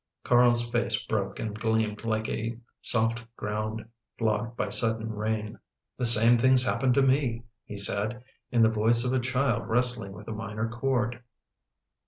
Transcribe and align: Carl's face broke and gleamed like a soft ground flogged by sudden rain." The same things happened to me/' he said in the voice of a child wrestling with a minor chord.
Carl's 0.23 0.67
face 0.71 1.05
broke 1.05 1.39
and 1.39 1.59
gleamed 1.59 2.03
like 2.03 2.27
a 2.27 2.57
soft 2.81 3.23
ground 3.35 3.85
flogged 4.17 4.57
by 4.57 4.67
sudden 4.67 5.13
rain." 5.13 5.59
The 5.99 6.05
same 6.05 6.39
things 6.39 6.63
happened 6.63 6.95
to 6.95 7.03
me/' 7.03 7.43
he 7.65 7.77
said 7.77 8.23
in 8.49 8.63
the 8.63 8.69
voice 8.69 9.03
of 9.03 9.13
a 9.13 9.19
child 9.19 9.69
wrestling 9.69 10.13
with 10.13 10.27
a 10.27 10.31
minor 10.33 10.67
chord. 10.67 11.21